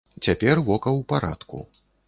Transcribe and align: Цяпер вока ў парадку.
Цяпер 0.25 0.55
вока 0.69 0.89
ў 0.99 1.07
парадку. 1.13 1.57